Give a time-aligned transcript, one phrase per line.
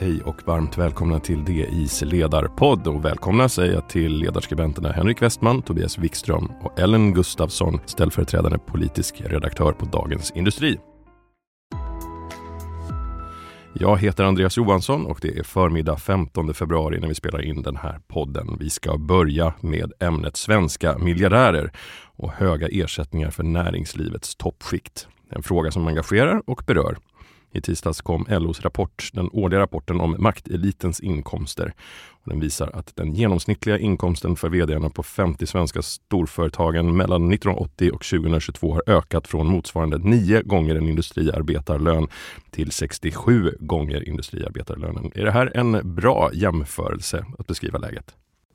[0.00, 5.62] Hej och varmt välkomna till DIs ledarpodd och välkomna säger jag till ledarskribenterna Henrik Westman,
[5.62, 10.78] Tobias Wikström och Ellen Gustafsson, ställföreträdande politisk redaktör på Dagens Industri.
[13.74, 17.76] Jag heter Andreas Johansson och det är förmiddag 15 februari när vi spelar in den
[17.76, 18.56] här podden.
[18.60, 21.72] Vi ska börja med ämnet svenska miljardärer
[22.16, 25.08] och höga ersättningar för näringslivets toppskikt.
[25.30, 26.98] En fråga som engagerar och berör.
[27.52, 31.74] I tisdags kom LOs rapport, den årliga rapporten om maktelitens inkomster.
[32.24, 38.04] Den visar att den genomsnittliga inkomsten för vdarna på 50 svenska storföretagen mellan 1980 och
[38.04, 42.08] 2022 har ökat från motsvarande 9 gånger en industriarbetarlön
[42.50, 45.12] till 67 gånger industriarbetarlönen.
[45.14, 48.14] Är det här en bra jämförelse att beskriva läget?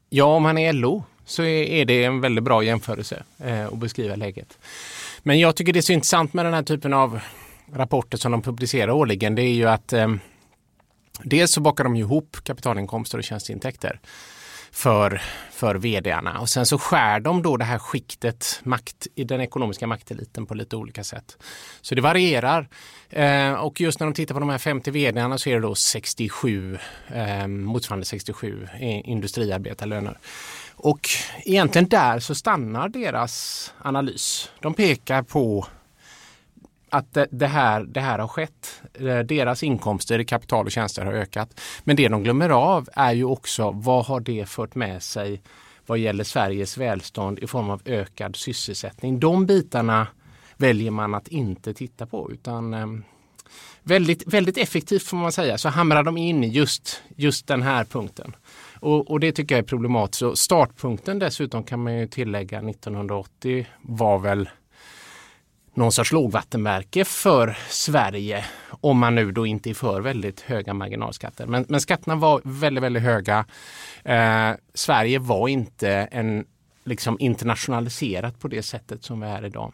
[0.09, 4.15] Ja, om man är LO så är det en väldigt bra jämförelse eh, att beskriva
[4.15, 4.57] läget.
[5.23, 7.19] Men jag tycker det är så intressant med den här typen av
[7.73, 10.13] rapporter som de publicerar årligen det är ju att eh,
[11.23, 13.99] dels så bakar de ihop kapitalinkomster och tjänsteintäkter
[14.71, 15.21] för,
[15.51, 19.87] för vdarna och sen så skär de då det här skiktet makt i den ekonomiska
[19.87, 21.37] makteliten på lite olika sätt.
[21.81, 22.67] Så det varierar
[23.09, 25.75] eh, och just när de tittar på de här 50 vdarna så är det då
[25.75, 26.77] 67
[27.07, 30.17] eh, motsvarande 67 industriarbetarlöner.
[30.75, 31.09] Och
[31.45, 34.51] egentligen där så stannar deras analys.
[34.59, 35.67] De pekar på
[36.93, 38.81] att det här, det här har skett.
[38.93, 41.59] Eh, deras inkomster i kapital och tjänster har ökat.
[41.83, 45.41] Men det de glömmer av är ju också vad har det fört med sig
[45.85, 49.19] vad gäller Sveriges välstånd i form av ökad sysselsättning.
[49.19, 50.07] De bitarna
[50.57, 52.87] väljer man att inte titta på utan eh,
[53.83, 57.83] väldigt, väldigt effektivt får man säga så hamrar de in i just, just den här
[57.83, 58.35] punkten.
[58.79, 60.19] Och, och, det tycker jag är problematiskt.
[60.19, 64.49] Så startpunkten dessutom kan man ju tillägga 1980 var väl
[65.73, 71.45] någon sorts lågvattenmärke för Sverige om man nu då inte är för väldigt höga marginalskatter.
[71.45, 73.45] Men, men skatterna var väldigt, väldigt höga.
[74.03, 76.45] Eh, Sverige var inte en
[76.83, 79.73] liksom internationaliserat på det sättet som vi är idag.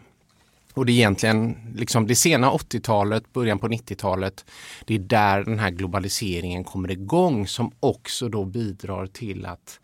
[0.74, 4.46] Och det är egentligen liksom det sena 80-talet, början på 90-talet,
[4.86, 9.80] det är där den här globaliseringen kommer igång som också då bidrar till att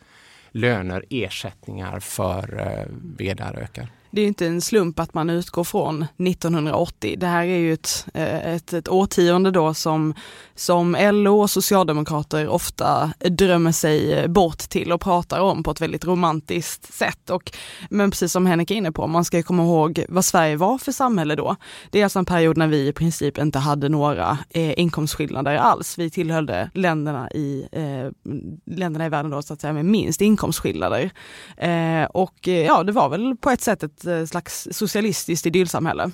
[0.51, 2.85] löner, ersättningar för eh,
[3.17, 7.15] vd ökar det är inte en slump att man utgår från 1980.
[7.17, 10.13] Det här är ju ett, eh, ett, ett årtionde då som,
[10.55, 16.05] som LO och socialdemokrater ofta drömmer sig bort till och pratar om på ett väldigt
[16.05, 17.29] romantiskt sätt.
[17.29, 17.51] Och,
[17.89, 20.91] men precis som Henrik är inne på, man ska komma ihåg vad Sverige var för
[20.91, 21.55] samhälle då.
[21.91, 25.97] Det är alltså en period när vi i princip inte hade några eh, inkomstskillnader alls.
[25.97, 28.31] Vi tillhörde länderna i, eh,
[28.65, 31.11] länderna i världen då så att säga med minst inkomstskillnader.
[31.57, 36.11] Eh, och eh, ja, det var väl på ett sätt ett Eh, slags socialistiskt idyllsamhälle.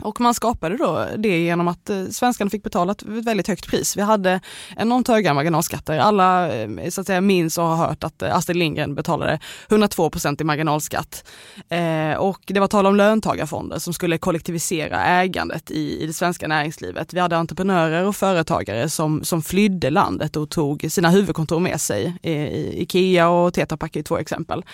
[0.00, 3.96] Och man skapade då det genom att eh, svenskarna fick betala ett väldigt högt pris.
[3.96, 4.40] Vi hade
[4.76, 5.98] enormt höga marginalskatter.
[5.98, 9.38] Alla eh, så att säga, minns och har hört att eh, Astrid Lindgren betalade
[9.68, 11.24] 102 procent i marginalskatt.
[11.68, 16.48] Eh, och det var tal om löntagarfonder som skulle kollektivisera ägandet i, i det svenska
[16.48, 17.14] näringslivet.
[17.14, 22.16] Vi hade entreprenörer och företagare som, som flydde landet och tog sina huvudkontor med sig.
[22.22, 24.64] I, i Ikea och Tetra Pak är två exempel.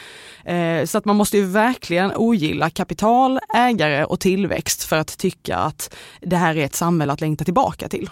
[0.44, 5.56] Eh, så att man måste ju verkligen ogilla kapital, ägare och tillväxt för att tycka
[5.56, 8.10] att det här är ett samhälle att längta tillbaka till.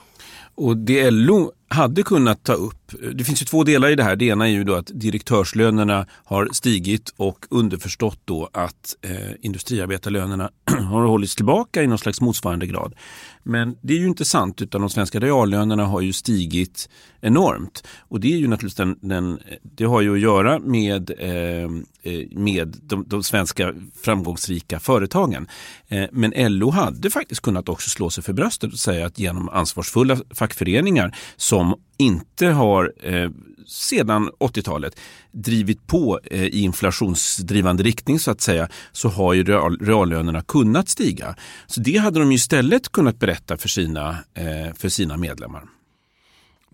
[0.54, 4.16] Och det LO hade kunnat ta upp, det finns ju två delar i det här.
[4.16, 10.50] Det ena är ju då att direktörslönerna har stigit och underförstått då att eh, industriarbetarlönerna
[10.90, 12.94] har hållits tillbaka i någon slags motsvarande grad.
[13.42, 16.88] Men det är ju inte sant utan de svenska reallönerna har ju stigit
[17.20, 17.86] enormt.
[17.98, 21.64] Och det är ju naturligtvis den, den det har ju att göra med, eh,
[22.02, 25.46] eh med de, de, svenska framgångsrika företagen.
[25.88, 29.48] Eh, men LO hade faktiskt kunnat också slå sig för bröstet och säga att genom
[29.48, 33.30] ansvarsfulla fackföreningar som inte har eh,
[33.66, 35.00] sedan 80-talet
[35.32, 40.88] drivit på eh, i inflationsdrivande riktning så att säga så har ju real, reallönerna kunnat
[40.88, 41.34] stiga.
[41.66, 45.64] Så det hade de istället kunnat berätta för sina, eh, för sina medlemmar.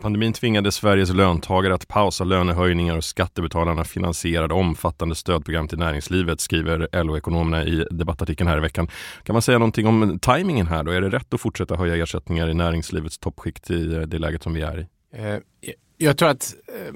[0.00, 7.04] Pandemin tvingade Sveriges löntagare att pausa lönehöjningar och skattebetalarna finansierade omfattande stödprogram till näringslivet, skriver
[7.04, 8.88] LO-ekonomerna i debattartikeln här i veckan.
[9.22, 10.92] Kan man säga någonting om tajmingen här då?
[10.92, 14.54] Är det rätt att fortsätta höja ersättningar i näringslivets toppskikt i eh, det läget som
[14.54, 14.86] vi är i?
[15.12, 15.38] Eh,
[15.96, 16.94] jag tror att eh,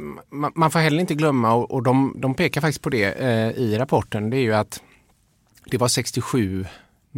[0.54, 3.18] man får heller inte glömma, och de, de pekar faktiskt på det
[3.56, 4.82] i rapporten, det är ju att
[5.70, 6.66] det var 67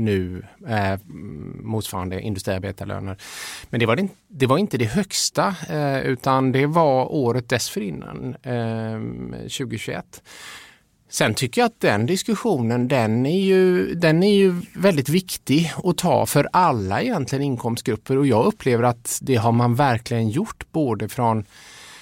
[0.01, 0.99] nu eh,
[1.63, 3.17] motsvarande industriarbetarlöner.
[3.71, 8.37] Men det var, det, det var inte det högsta eh, utan det var året dessförinnan,
[8.43, 9.01] eh,
[9.43, 10.23] 2021.
[11.09, 15.99] Sen tycker jag att den diskussionen den är, ju, den är ju väldigt viktig att
[15.99, 21.09] ta för alla egentligen inkomstgrupper och jag upplever att det har man verkligen gjort både
[21.09, 21.45] från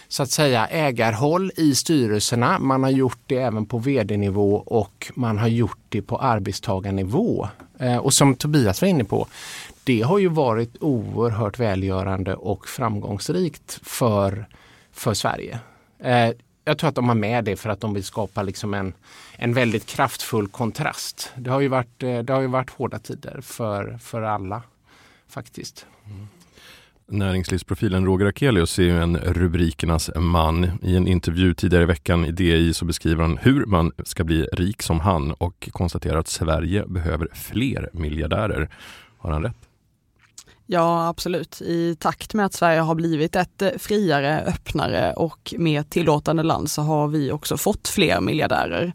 [0.09, 2.59] så att säga ägarhåll i styrelserna.
[2.59, 7.49] Man har gjort det även på vd-nivå och man har gjort det på arbetstagarnivå.
[7.79, 9.27] Eh, och som Tobias var inne på,
[9.85, 14.47] det har ju varit oerhört välgörande och framgångsrikt för,
[14.93, 15.59] för Sverige.
[15.99, 16.31] Eh,
[16.65, 18.93] jag tror att de har med det för att de vill skapa liksom en,
[19.37, 21.33] en väldigt kraftfull kontrast.
[21.37, 24.63] Det har ju varit, eh, det har ju varit hårda tider för, för alla
[25.29, 25.87] faktiskt.
[26.07, 26.29] Mm.
[27.11, 30.71] Näringslivsprofilen Roger Akelius är ju en rubrikernas man.
[30.83, 34.43] I en intervju tidigare i veckan i DI så beskriver han hur man ska bli
[34.43, 38.71] rik som han och konstaterar att Sverige behöver fler miljardärer.
[39.19, 39.69] Har han rätt?
[40.71, 41.63] Ja, absolut.
[41.63, 46.71] I takt med att Sverige har blivit ett eh, friare, öppnare och mer tillåtande land
[46.71, 48.93] så har vi också fått fler miljardärer.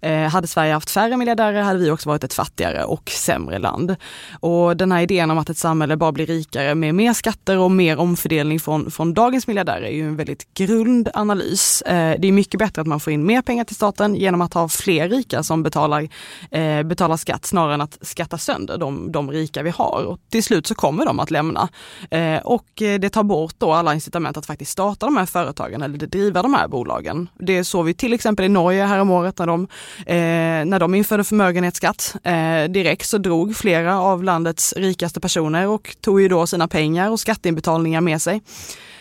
[0.00, 3.96] Eh, hade Sverige haft färre miljardärer hade vi också varit ett fattigare och sämre land.
[4.40, 7.70] Och den här idén om att ett samhälle bara blir rikare med mer skatter och
[7.70, 11.82] mer omfördelning från, från dagens miljardärer är ju en väldigt grund analys.
[11.82, 14.54] Eh, det är mycket bättre att man får in mer pengar till staten genom att
[14.54, 16.08] ha fler rika som betalar,
[16.50, 20.04] eh, betalar skatt snarare än att skatta sönder de, de rika vi har.
[20.04, 21.68] Och till slut så kommer de att lämna.
[22.10, 25.82] Eh, och eh, det tar bort då alla incitament att faktiskt starta de här företagen
[25.82, 27.28] eller driva de här bolagen.
[27.38, 29.68] Det såg vi till exempel i Norge häromåret när de
[30.06, 35.96] Eh, när de införde förmögenhetsskatt eh, direkt så drog flera av landets rikaste personer och
[36.00, 38.42] tog ju då sina pengar och skatteinbetalningar med sig.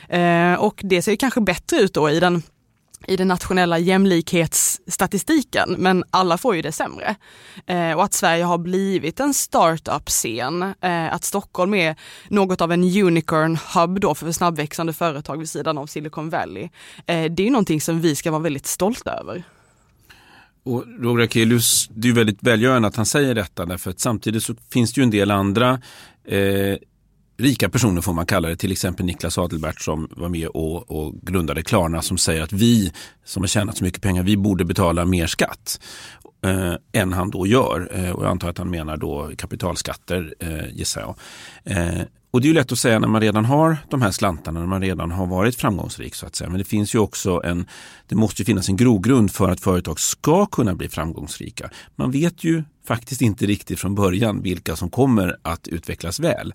[0.10, 2.44] Eh, och det ser kanske bättre ut då i den
[3.08, 7.16] i den nationella jämlikhetsstatistiken, men alla får ju det sämre.
[7.66, 11.96] Eh, och att Sverige har blivit en startup-scen, eh, att Stockholm är
[12.28, 16.70] något av en unicorn-hub då för snabbväxande företag vid sidan av Silicon Valley.
[17.06, 19.44] Eh, det är någonting som vi ska vara väldigt stolta över.
[20.66, 24.56] Och Roger Akelius, det är väldigt välgörande att han säger detta därför att samtidigt så
[24.72, 25.82] finns det ju en del andra
[26.28, 26.78] eh,
[27.38, 31.14] rika personer får man kalla det, till exempel Niklas Adelbert som var med och, och,
[31.22, 32.94] grundade Klarna som säger att vi
[33.26, 35.80] som har tjänat så mycket pengar, vi borde betala mer skatt
[36.46, 37.90] eh, än han då gör.
[37.92, 41.16] Eh, och jag antar att han menar då kapitalskatter eh, gissar jag.
[41.78, 42.02] Eh,
[42.36, 44.68] och det är ju lätt att säga när man redan har de här slantarna, när
[44.68, 46.50] man redan har varit framgångsrik så att säga.
[46.50, 47.66] Men det finns ju också en,
[48.08, 51.70] det måste finnas en grogrund för att företag ska kunna bli framgångsrika.
[51.96, 56.54] Man vet ju faktiskt inte riktigt från början vilka som kommer att utvecklas väl.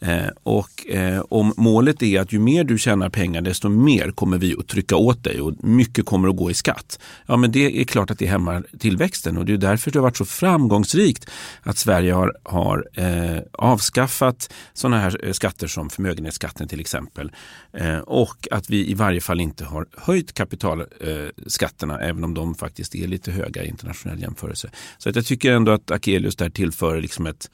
[0.00, 4.38] Eh, och eh, om målet är att ju mer du tjänar pengar desto mer kommer
[4.38, 6.98] vi att trycka åt dig och mycket kommer att gå i skatt.
[7.26, 10.02] Ja men det är klart att det hämmar tillväxten och det är därför det har
[10.02, 11.30] varit så framgångsrikt
[11.62, 17.32] att Sverige har, har eh, avskaffat sådana här eh, skatter som förmögenhetsskatten till exempel.
[17.72, 22.54] Eh, och att vi i varje fall inte har höjt kapitalskatterna eh, även om de
[22.54, 24.70] faktiskt är lite höga i internationell jämförelse.
[24.98, 27.50] Så att jag tycker ändå att Akelius där tillför liksom ett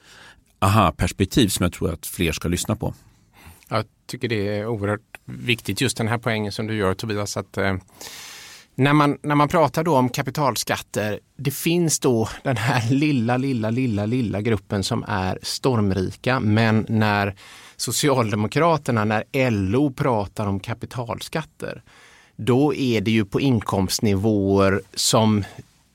[0.59, 2.93] aha-perspektiv som jag tror att fler ska lyssna på.
[3.69, 7.37] Jag tycker det är oerhört viktigt just den här poängen som du gör Tobias.
[7.37, 7.75] att eh,
[8.75, 13.69] när man, när man pratar då om kapitalskatter, det finns då den här lilla, lilla,
[13.69, 16.39] lilla, lilla gruppen som är stormrika.
[16.39, 17.35] Men när
[17.75, 21.81] Socialdemokraterna, när LO pratar om kapitalskatter,
[22.35, 25.43] då är det ju på inkomstnivåer som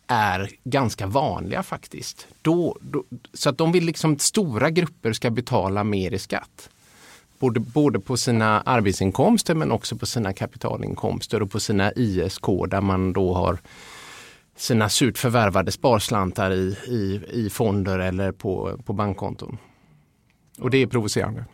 [0.07, 2.27] är ganska vanliga faktiskt.
[2.43, 6.71] Då, då, så att de vill liksom att stora grupper ska betala mer i skatt.
[7.39, 12.81] Både, både på sina arbetsinkomster men också på sina kapitalinkomster och på sina ISK där
[12.81, 13.59] man då har
[14.57, 19.59] sina surt förvärvade sparslantar i, i, i fonder eller på, på bankkonton.
[20.59, 21.45] Och det är provocerande.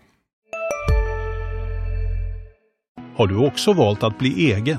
[3.16, 4.78] Har du också valt att bli egen?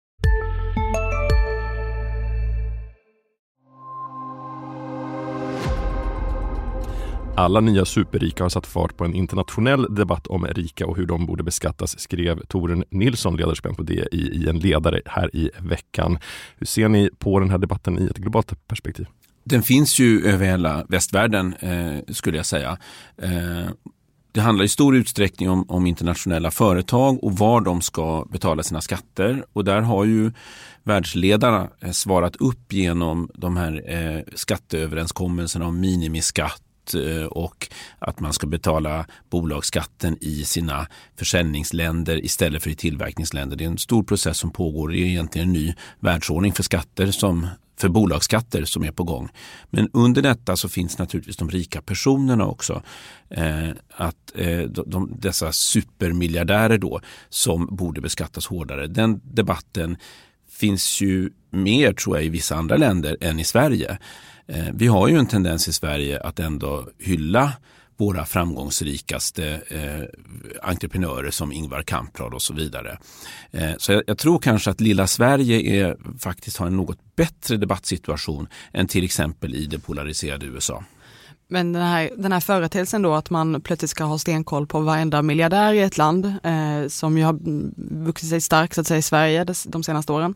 [7.35, 11.25] Alla nya superrika har satt fart på en internationell debatt om rika och hur de
[11.25, 16.19] borde beskattas, skrev Toren Nilsson, ledarskribent på DI, i, en ledare här i veckan.
[16.57, 19.07] Hur ser ni på den här debatten i ett globalt perspektiv?
[19.43, 22.77] Den finns ju över hela västvärlden eh, skulle jag säga.
[23.21, 23.69] Eh,
[24.31, 28.81] det handlar i stor utsträckning om, om, internationella företag och var de ska betala sina
[28.81, 29.45] skatter.
[29.53, 30.31] Och där har ju
[30.83, 36.61] världsledarna eh, svarat upp genom de här eh, skatteöverenskommelserna om minimiskatt
[36.95, 37.67] Eh, och
[37.99, 43.55] att man ska betala bolagsskatten i sina försäljningsländer istället för i tillverkningsländer.
[43.57, 44.89] Det är en stor process som pågår.
[44.89, 47.47] Det är egentligen en ny världsordning för skatter som
[47.81, 49.29] för bolagsskatter som är på gång.
[49.69, 52.81] Men under detta så finns naturligtvis de rika personerna också.
[53.29, 58.87] Eh, att eh, de, de, dessa supermiljardärer då som borde beskattas hårdare.
[58.87, 59.97] Den debatten
[60.51, 63.97] finns ju mer tror jag i vissa andra länder än i Sverige.
[64.47, 67.53] Eh, vi har ju en tendens i Sverige att ändå hylla
[67.97, 70.03] våra framgångsrikaste eh,
[70.69, 72.97] entreprenörer som Ingvar Kamprad och så vidare.
[73.51, 77.57] Eh, så jag, jag, tror kanske att lilla Sverige är, faktiskt har en något bättre
[77.57, 80.83] debattsituation än till exempel i det polariserade USA.
[81.51, 85.21] Men den här, den här företeelsen då att man plötsligt ska ha stenkoll på varenda
[85.21, 87.39] miljardär i ett land eh, som ju har
[88.05, 90.35] vuxit sig stark så att säga i Sverige de senaste åren.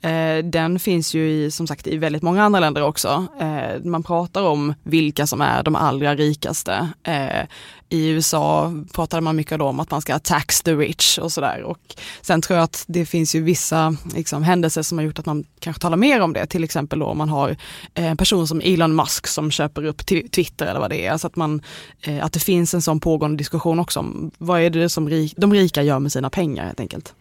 [0.00, 3.26] Eh, den finns ju i, som sagt i väldigt många andra länder också.
[3.40, 6.88] Eh, man pratar om vilka som är de allra rikaste.
[7.02, 7.46] Eh,
[7.88, 11.62] I USA pratade man mycket om att man ska tax the rich och sådär.
[11.62, 11.78] Och
[12.20, 15.44] sen tror jag att det finns ju vissa liksom, händelser som har gjort att man
[15.60, 16.46] kanske talar mer om det.
[16.46, 17.56] Till exempel då om man har
[17.94, 21.12] eh, en person som Elon Musk som köper upp Twitter eller vad det är.
[21.12, 21.62] Alltså att, man,
[22.02, 25.52] eh, att det finns en sån pågående diskussion också om vad är det som de
[25.52, 27.14] rika gör med sina pengar helt enkelt.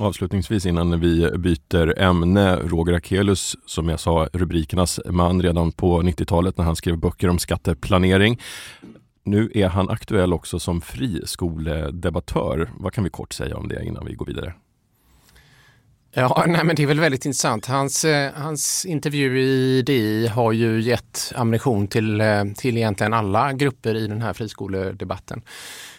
[0.00, 6.58] Avslutningsvis innan vi byter ämne, Roger Akelius, som jag sa, rubrikernas man redan på 90-talet
[6.58, 8.40] när han skrev böcker om skatteplanering.
[9.24, 12.70] Nu är han aktuell också som friskoledebattör.
[12.78, 14.54] Vad kan vi kort säga om det innan vi går vidare?
[16.12, 17.66] Ja, nej, men det är väl väldigt intressant.
[17.66, 23.52] Hans, eh, hans intervju i DI har ju gett ammunition till, eh, till egentligen alla
[23.52, 25.42] grupper i den här friskoledebatten.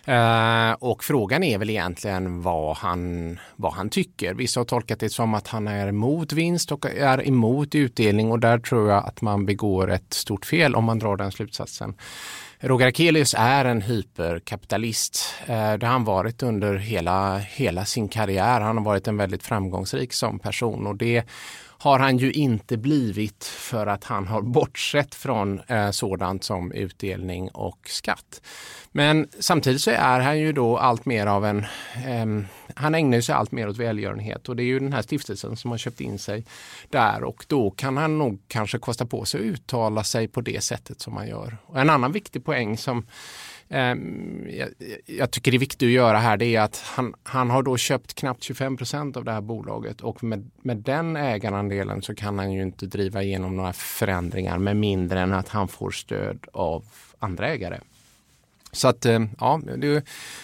[0.05, 4.33] Eh, och frågan är väl egentligen vad han, vad han tycker.
[4.33, 8.39] Vissa har tolkat det som att han är emot vinst och är emot utdelning och
[8.39, 11.93] där tror jag att man begår ett stort fel om man drar den slutsatsen.
[12.59, 15.35] Roger Akelius är en hyperkapitalist.
[15.45, 18.61] Eh, det har han varit under hela, hela sin karriär.
[18.61, 21.23] Han har varit en väldigt framgångsrik som person och det
[21.81, 27.49] har han ju inte blivit för att han har bortsett från eh, sådant som utdelning
[27.49, 28.41] och skatt.
[28.91, 31.59] Men samtidigt så är han ju då allt mer av en,
[32.05, 32.45] eh,
[32.75, 35.71] han ägnar sig allt mer åt välgörenhet och det är ju den här stiftelsen som
[35.71, 36.45] har köpt in sig
[36.89, 40.63] där och då kan han nog kanske kosta på sig att uttala sig på det
[40.63, 41.57] sättet som han gör.
[41.65, 43.05] Och en annan viktig poäng som
[43.71, 44.69] Ehm, jag,
[45.05, 47.77] jag, tycker det är viktigt att göra här det är att han, han har då
[47.77, 52.39] köpt knappt 25 procent av det här bolaget och med, med den ägarandelen så kan
[52.39, 56.85] han ju inte driva igenom några förändringar med mindre än att han får stöd av
[57.19, 57.79] andra ägare.
[58.71, 60.03] Så att eh, ja, det,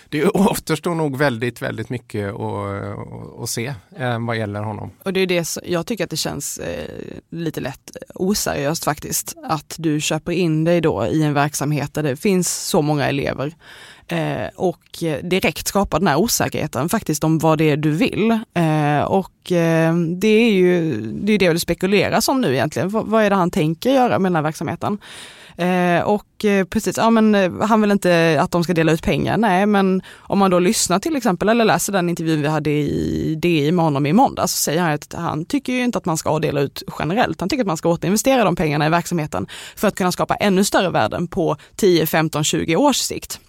[0.09, 2.99] det återstår nog väldigt, väldigt mycket att, eh,
[3.43, 4.91] att se eh, vad gäller honom.
[5.03, 6.59] Och det är det jag tycker att det känns
[7.29, 9.35] lite lätt oseriöst faktiskt.
[9.43, 13.55] Att du köper in dig då i en verksamhet där det finns så många elever
[14.55, 18.39] och direkt skapar den här osäkerheten faktiskt om vad det är du vill.
[19.07, 19.31] och
[20.17, 22.89] det är ju det, är det du spekulerar om nu egentligen.
[22.89, 24.97] vad är det han tänker göra med den här verksamheten?
[25.57, 29.03] Eh, och eh, precis, ja men eh, han vill inte att de ska dela ut
[29.03, 29.37] pengar.
[29.37, 33.35] Nej, men om man då lyssnar till exempel eller läser den intervjun vi hade i
[33.41, 36.17] DI med honom i måndag så säger han att han tycker ju inte att man
[36.17, 37.39] ska dela ut generellt.
[37.39, 40.63] Han tycker att man ska återinvestera de pengarna i verksamheten för att kunna skapa ännu
[40.63, 43.39] större värden på 10, 15, 20 års sikt.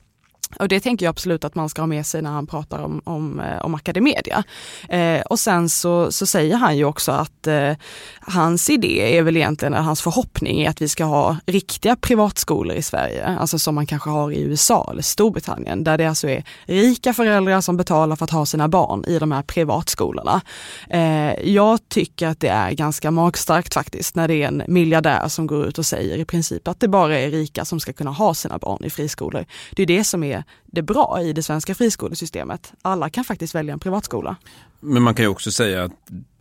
[0.56, 3.00] Och det tänker jag absolut att man ska ha med sig när han pratar om,
[3.04, 4.44] om, eh, om Academedia.
[4.88, 7.72] Eh, och sen så, så säger han ju också att eh,
[8.20, 12.82] hans idé är väl egentligen, hans förhoppning är att vi ska ha riktiga privatskolor i
[12.82, 17.12] Sverige, alltså som man kanske har i USA eller Storbritannien, där det alltså är rika
[17.12, 20.40] föräldrar som betalar för att ha sina barn i de här privatskolorna.
[20.90, 25.46] Eh, jag tycker att det är ganska magstarkt faktiskt när det är en miljardär som
[25.46, 28.34] går ut och säger i princip att det bara är rika som ska kunna ha
[28.34, 29.44] sina barn i friskolor.
[29.72, 32.72] Det är det som är det bra i det svenska friskolesystemet.
[32.82, 34.36] Alla kan faktiskt välja en privatskola.
[34.80, 35.92] Men man kan ju också säga att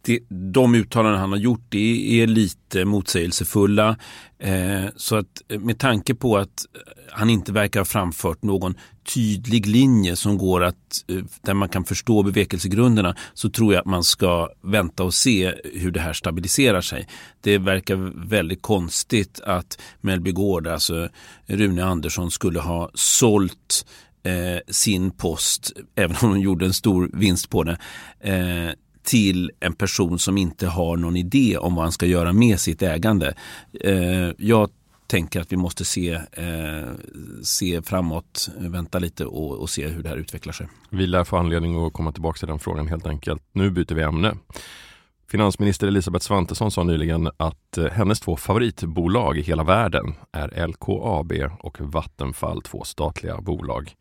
[0.08, 3.98] det, de uttalanden han har gjort det är lite motsägelsefulla.
[4.40, 8.76] Eh, så att eh, med tanke på att eh, han inte verkar ha framfört någon
[9.14, 10.76] tydlig linje som går att,
[11.08, 15.54] eh, där man kan förstå bevekelsegrunderna så tror jag att man ska vänta och se
[15.74, 17.08] hur det här stabiliserar sig.
[17.42, 21.10] Det verkar väldigt konstigt att Mellby Gård, alltså
[21.46, 23.86] Rune Andersson skulle ha sålt
[24.24, 27.78] eh, sin post, även om de gjorde en stor vinst på det,
[28.20, 28.74] eh,
[29.08, 32.82] till en person som inte har någon idé om vad han ska göra med sitt
[32.82, 33.34] ägande.
[33.82, 34.70] Eh, jag
[35.08, 36.92] tänker att vi måste se, eh,
[37.44, 40.68] se framåt, vänta lite och, och, se hur det här utvecklar sig.
[40.90, 43.44] Vi lär få anledning att komma tillbaka till den frågan helt enkelt.
[43.52, 44.38] Nu byter vi ämne.
[45.32, 51.34] Finansminister Elisabeth Svantesson sa nyligen att eh, hennes två favoritbolag i hela världen är LKAB
[51.60, 53.96] och Vattenfall, två statliga bolag.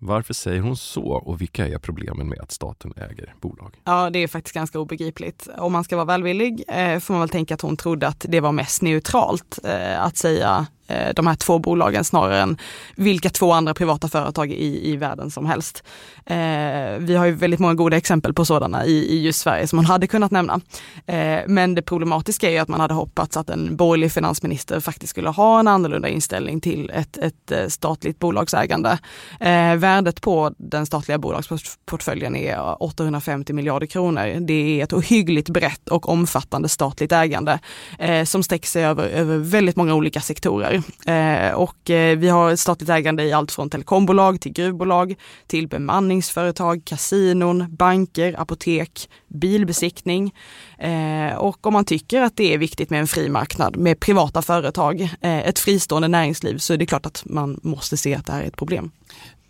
[0.00, 3.74] Varför säger hon så och vilka är problemen med att staten äger bolag?
[3.84, 5.48] Ja, det är faktiskt ganska obegripligt.
[5.58, 8.40] Om man ska vara välvillig eh, får man väl tänka att hon trodde att det
[8.40, 12.56] var mest neutralt eh, att säga Eh, de här två bolagen snarare än
[12.94, 15.84] vilka två andra privata företag i, i världen som helst.
[16.26, 16.36] Eh,
[16.98, 19.84] vi har ju väldigt många goda exempel på sådana i, i just Sverige som man
[19.84, 20.60] hade kunnat nämna.
[21.06, 25.10] Eh, men det problematiska är ju att man hade hoppats att en borgerlig finansminister faktiskt
[25.10, 28.98] skulle ha en annorlunda inställning till ett, ett eh, statligt bolagsägande.
[29.40, 34.40] Eh, värdet på den statliga bolagsportföljen är 850 miljarder kronor.
[34.40, 37.58] Det är ett ohyggligt brett och omfattande statligt ägande
[37.98, 40.77] eh, som sträcker sig över, över väldigt många olika sektorer.
[41.06, 45.14] Eh, och eh, vi har statligt ägande i allt från telekombolag till gruvbolag,
[45.46, 50.34] till bemanningsföretag, kasinon, banker, apotek, bilbesiktning.
[50.78, 54.42] Eh, och om man tycker att det är viktigt med en fri marknad med privata
[54.42, 58.32] företag, eh, ett fristående näringsliv, så är det klart att man måste se att det
[58.32, 58.90] här är ett problem.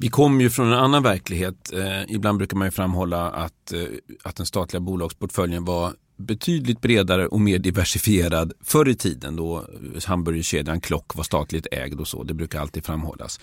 [0.00, 1.72] Vi kommer ju från en annan verklighet.
[1.72, 3.80] Eh, ibland brukar man ju framhålla att, eh,
[4.22, 9.66] att den statliga bolagsportföljen var betydligt bredare och mer diversifierad förr i tiden då
[10.06, 12.22] hamburgerkedjan Klock var statligt ägd och så.
[12.22, 13.40] Det brukar alltid framhållas.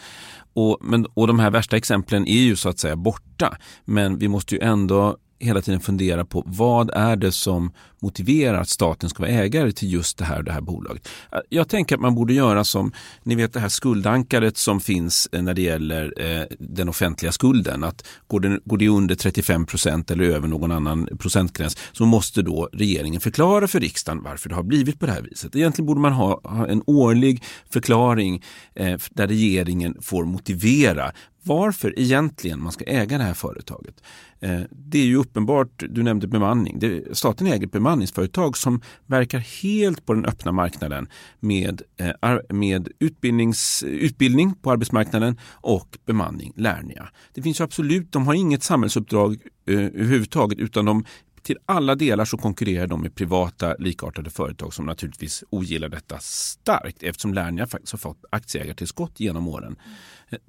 [0.54, 3.58] Och, men, och de här värsta exemplen är ju så att säga borta.
[3.86, 8.70] Men vi måste ju ändå hela tiden fundera på vad är det som motiverar att
[8.70, 11.08] staten ska vara ägare till just det här det här bolaget.
[11.32, 12.92] Eh, jag tänker att man borde göra som,
[13.24, 17.84] ni vet det här skuldankaret som finns eh, när det gäller eh, den offentliga skulden.
[17.84, 22.42] Att går det, går det under 35 procent eller över någon annan procentgräns så måste
[22.42, 25.56] då regeringen förklara för riksdagen varför det har blivit på det här viset.
[25.56, 28.44] Egentligen borde man ha, ha en årlig förklaring
[28.76, 31.12] eh, där regeringen får motivera
[31.46, 34.04] varför egentligen man ska äga det här företaget.
[34.40, 37.02] Eh, det är ju uppenbart, du nämnde bemanning.
[37.12, 41.08] Staten äger bemanningsföretag som verkar helt på den öppna marknaden
[41.40, 47.10] med, eh, med utbildnings, utbildning på arbetsmarknaden och bemanning, Lernia.
[47.34, 51.06] Det finns absolut, de har inget samhällsuppdrag eh, överhuvudtaget utan de
[51.46, 57.04] till alla delar så konkurrerar de med privata likartade företag som naturligtvis ogillar detta starkt
[57.04, 59.76] eftersom Lernia faktiskt har fått aktieägartillskott genom åren.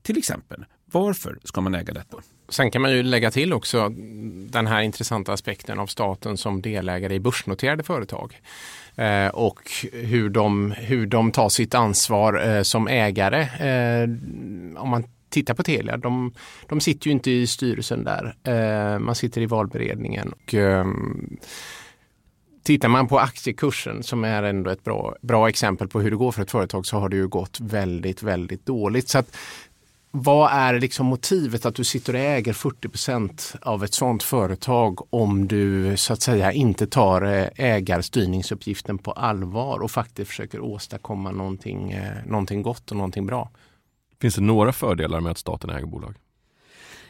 [0.03, 2.17] Till exempel, varför ska man äga detta?
[2.49, 3.89] Sen kan man ju lägga till också
[4.51, 8.41] den här intressanta aspekten av staten som delägare i börsnoterade företag.
[8.97, 9.61] Eh, och
[9.93, 13.41] hur de, hur de tar sitt ansvar eh, som ägare.
[13.43, 14.09] Eh,
[14.83, 16.35] om man tittar på Telia, de,
[16.69, 18.37] de sitter ju inte i styrelsen där.
[18.45, 20.33] Eh, man sitter i valberedningen.
[20.33, 21.39] Och, ehm,
[22.67, 26.33] Tittar man på aktiekursen som är ändå ett bra, bra exempel på hur det går
[26.33, 29.09] för ett företag så har det ju gått väldigt, väldigt dåligt.
[29.09, 29.37] Så att
[30.19, 35.49] vad är liksom motivet att du sitter och äger 40% av ett sådant företag om
[35.49, 41.93] du så att säga inte tar eh, ägarstyrningsuppgiften på allvar och faktiskt försöker åstadkomma någonting,
[41.93, 43.51] eh, någonting gott och någonting bra?
[44.21, 46.15] Finns det några fördelar med att staten äger bolag?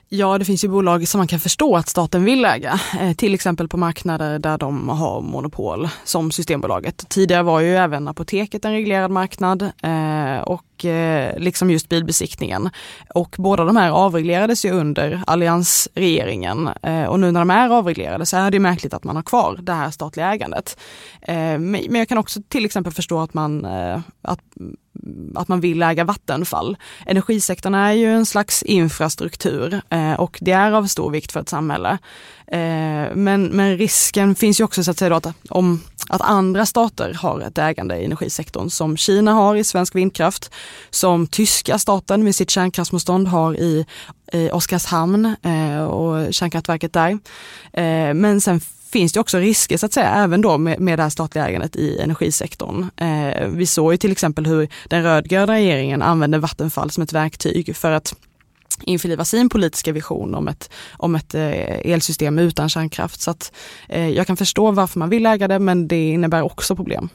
[0.08, 3.34] Ja, det finns ju bolag som man kan förstå att staten vill äga, eh, till
[3.34, 7.08] exempel på marknader där de har monopol, som Systembolaget.
[7.08, 12.70] Tidigare var ju även apoteket en reglerad marknad eh, och Eh, liksom just bilbesiktningen.
[13.14, 18.26] Och båda de här avreglerades ju under alliansregeringen eh, och nu när de är avreglerade
[18.26, 20.78] så är det märkligt att man har kvar det här statliga ägandet.
[21.22, 23.64] Eh, men jag kan också till exempel förstå att man,
[24.22, 24.76] att mm,
[25.34, 26.76] att man vill äga Vattenfall.
[27.06, 29.80] Energisektorn är ju en slags infrastruktur
[30.18, 31.98] och det är av stor vikt för ett samhälle.
[32.52, 37.14] Eh, men, men risken finns ju också så att säga att, om, att andra stater
[37.14, 40.50] har ett ägande i energisektorn som Kina har i svensk vindkraft,
[40.90, 43.86] som tyska staten med sitt kärnkraftsmotstånd har i,
[44.32, 47.10] i Oskarshamn eh, och kärnkraftverket där.
[47.72, 51.02] Eh, men sen finns det också risker så att säga, även då med, med det
[51.02, 52.90] här statliga ägandet i energisektorn.
[52.96, 57.76] Eh, vi såg ju till exempel hur den rödgröna regeringen använde Vattenfall som ett verktyg
[57.76, 58.14] för att
[58.82, 63.20] införliva sin politiska vision om ett, om ett eh, elsystem utan kärnkraft.
[63.20, 63.52] Så att,
[63.88, 67.08] eh, jag kan förstå varför man vill äga det men det innebär också problem.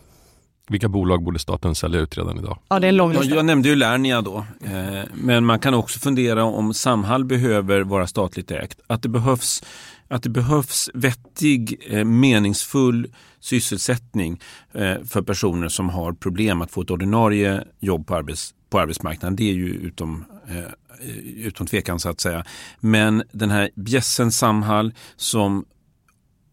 [0.72, 2.58] Vilka bolag borde staten sälja ut redan idag?
[2.70, 3.36] Ja, det är en lång lista.
[3.36, 8.08] jag nämnde ju Lernia då, eh, men man kan också fundera om Samhall behöver vara
[8.08, 8.80] statligt ägt.
[8.88, 9.64] Att det behövs,
[10.12, 16.82] att det behövs vettig, eh, meningsfull sysselsättning eh, för personer som har problem att få
[16.82, 19.36] ett ordinarie jobb på, arbets, på arbetsmarknaden.
[19.36, 22.46] Det är ju utom, eh, utom tvekan så att säga.
[22.80, 25.66] Men den här bjässen Samhall som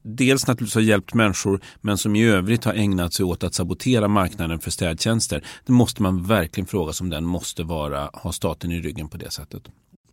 [0.02, 4.08] dels naturligtvis har hjälpt människor men som i övrigt har ägnat sig åt att sabotera
[4.08, 5.44] marknaden för städtjänster.
[5.66, 9.16] Det måste man verkligen fråga sig om den måste vara, ha staten i ryggen på
[9.16, 9.62] det sättet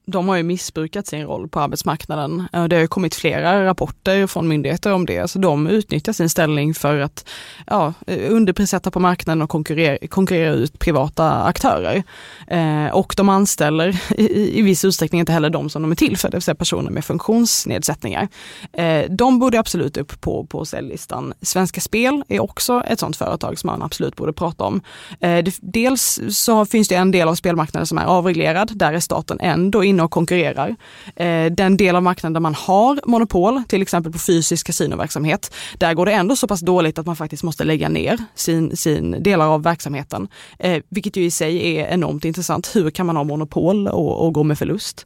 [0.05, 2.47] de har ju missbrukat sin roll på arbetsmarknaden.
[2.53, 5.27] Eh, det har ju kommit flera rapporter från myndigheter om det.
[5.31, 7.25] Så de utnyttjar sin ställning för att
[7.67, 12.03] ja, eh, underprissätta på marknaden och konkurrera, konkurrera ut privata aktörer.
[12.47, 16.17] Eh, och de anställer i, i viss utsträckning inte heller de som de är till
[16.17, 18.27] för, det vill säga personer med funktionsnedsättningar.
[18.73, 21.33] Eh, de borde absolut upp på, på säljlistan.
[21.41, 24.81] Svenska Spel är också ett sådant företag som man absolut borde prata om.
[25.19, 28.71] Eh, det, dels så finns det en del av spelmarknaden som är avreglerad.
[28.77, 30.75] Där är staten ändå inne och konkurrerar.
[31.15, 35.93] Eh, den del av marknaden där man har monopol, till exempel på fysisk kasinoverksamhet, där
[35.93, 39.47] går det ändå så pass dåligt att man faktiskt måste lägga ner sin, sin delar
[39.47, 40.27] av verksamheten.
[40.59, 42.75] Eh, vilket ju i sig är enormt intressant.
[42.75, 45.05] Hur kan man ha monopol och, och gå med förlust?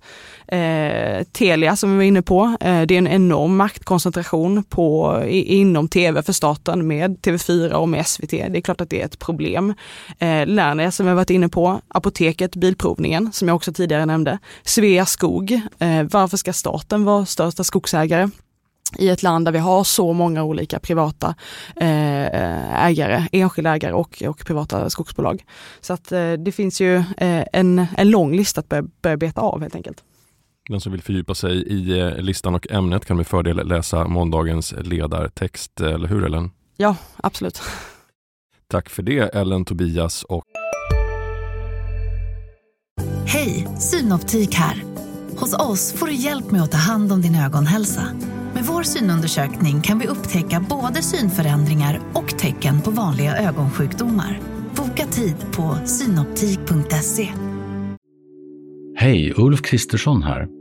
[0.52, 5.56] Eh, Telia som vi var inne på, eh, det är en enorm maktkoncentration på, i,
[5.56, 8.32] inom tv för staten med TV4 och med SVT.
[8.32, 9.74] Det är klart att det är ett problem.
[10.20, 14.40] Eh, Lernia som vi har varit inne på, Apoteket, Bilprovningen som jag också tidigare nämnde,
[14.64, 15.52] Sveaskog.
[15.80, 18.30] Eh, varför ska staten vara största skogsägare?
[18.98, 21.36] i ett land där vi har så många olika privata
[21.76, 25.46] eh, ägare, enskilda ägare och, och privata skogsbolag.
[25.82, 29.42] Så att eh, det finns ju eh, en, en lång lista att börja, börja beta
[29.42, 30.04] av helt enkelt.
[30.70, 34.74] Den som vill fördjupa sig i eh, listan och ämnet kan med fördel läsa måndagens
[34.82, 36.52] ledartext, eller hur Ellen?
[36.78, 37.62] Ja, absolut.
[38.68, 40.44] Tack för det Ellen, Tobias och
[43.26, 44.84] Hej, Synoptik här.
[45.38, 48.08] Hos oss får du hjälp med att ta hand om din ögonhälsa.
[48.54, 54.40] Med vår synundersökning kan vi upptäcka både synförändringar och tecken på vanliga ögonsjukdomar.
[54.76, 57.30] Boka tid på synoptik.se.
[58.96, 60.59] Hej, Ulf Kristersson här.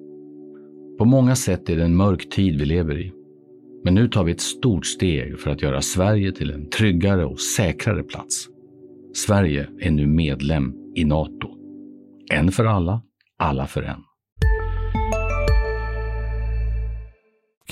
[0.99, 3.13] På många sätt är det en mörk tid vi lever i.
[3.85, 7.41] Men nu tar vi ett stort steg för att göra Sverige till en tryggare och
[7.41, 8.47] säkrare plats.
[9.15, 11.49] Sverige är nu medlem i Nato.
[12.33, 13.03] En för alla,
[13.39, 14.03] alla för en.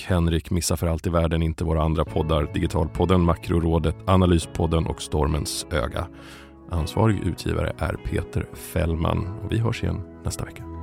[0.06, 5.66] Henrik missar för allt i världen inte våra andra poddar, Digitalpodden, Makrorådet, Analyspodden och Stormens
[5.72, 6.06] öga.
[6.70, 10.75] Ansvarig utgivare är Peter Fällman och vi hörs igen nästa vecka.